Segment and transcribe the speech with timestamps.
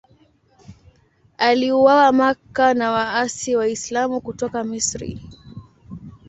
[1.37, 5.21] Aliuawa Makka na waasi Waislamu kutoka Misri.